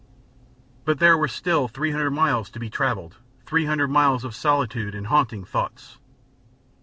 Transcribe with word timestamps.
But 0.83 0.97
there 0.97 1.15
were 1.15 1.27
still 1.27 1.67
three 1.67 1.91
hundred 1.91 2.09
miles 2.09 2.49
to 2.49 2.59
be 2.59 2.71
traveled, 2.71 3.17
three 3.45 3.65
hundred 3.65 3.89
miles 3.89 4.23
of 4.23 4.33
solitude 4.35 4.95
and 4.95 5.05
haunting 5.05 5.43
thoughts. 5.45 5.99